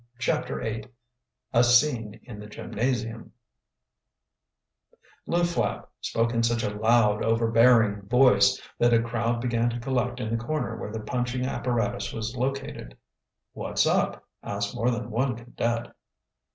CHAPTER 0.17 0.59
VIII 0.61 0.85
A 1.53 1.63
SCENE 1.63 2.19
IN 2.23 2.39
THE 2.39 2.47
GYMNASIUM 2.47 3.31
Lew 5.27 5.43
Flapp 5.43 5.91
spoke 6.01 6.33
in 6.33 6.41
such 6.41 6.63
a 6.63 6.71
loud, 6.73 7.23
overbearing 7.23 8.07
voice 8.07 8.59
that 8.79 8.95
a 8.95 9.01
crowd 9.03 9.41
began 9.41 9.69
to 9.69 9.79
collect 9.79 10.19
in 10.19 10.31
the 10.35 10.43
corner 10.43 10.75
where 10.75 10.91
the 10.91 11.01
punching 11.01 11.45
apparatus 11.45 12.11
was 12.13 12.35
located. 12.35 12.97
"What's 13.53 13.85
up?" 13.85 14.27
asked 14.41 14.73
more 14.73 14.89
than 14.89 15.11
one 15.11 15.35
cadet. 15.35 15.93